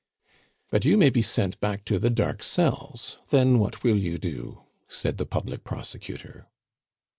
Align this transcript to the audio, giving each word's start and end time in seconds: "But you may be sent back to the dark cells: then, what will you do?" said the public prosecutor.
"But 0.71 0.83
you 0.83 0.97
may 0.97 1.11
be 1.11 1.21
sent 1.21 1.59
back 1.59 1.85
to 1.85 1.99
the 1.99 2.09
dark 2.09 2.41
cells: 2.41 3.19
then, 3.29 3.59
what 3.59 3.83
will 3.83 3.99
you 3.99 4.17
do?" 4.17 4.63
said 4.87 5.17
the 5.19 5.27
public 5.27 5.63
prosecutor. 5.63 6.47